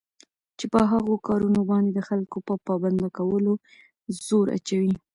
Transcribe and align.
چې 0.57 0.65
په 0.73 0.79
هغو 0.91 1.13
كارونو 1.27 1.59
باندي 1.69 1.91
دخلكوپه 1.99 2.53
پابند 2.67 3.01
كولو 3.17 3.53
زور 4.25 4.47
اچوي 4.57 4.93